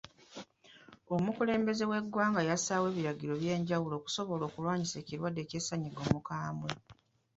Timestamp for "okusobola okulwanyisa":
3.97-4.95